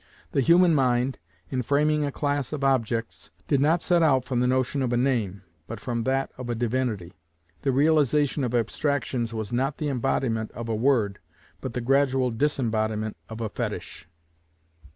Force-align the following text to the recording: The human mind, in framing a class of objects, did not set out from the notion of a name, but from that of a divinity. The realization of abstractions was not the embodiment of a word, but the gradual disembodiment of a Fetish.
The 0.31 0.41
human 0.41 0.73
mind, 0.73 1.19
in 1.51 1.61
framing 1.61 2.03
a 2.03 2.11
class 2.11 2.51
of 2.51 2.63
objects, 2.63 3.29
did 3.47 3.59
not 3.61 3.83
set 3.83 4.01
out 4.01 4.25
from 4.25 4.39
the 4.39 4.47
notion 4.47 4.81
of 4.81 4.91
a 4.91 4.97
name, 4.97 5.43
but 5.67 5.79
from 5.79 6.05
that 6.05 6.31
of 6.39 6.49
a 6.49 6.55
divinity. 6.55 7.13
The 7.61 7.71
realization 7.71 8.43
of 8.43 8.55
abstractions 8.55 9.31
was 9.31 9.53
not 9.53 9.77
the 9.77 9.89
embodiment 9.89 10.49
of 10.53 10.67
a 10.69 10.75
word, 10.75 11.19
but 11.59 11.75
the 11.75 11.81
gradual 11.81 12.31
disembodiment 12.31 13.15
of 13.29 13.41
a 13.41 13.49
Fetish. 13.49 14.07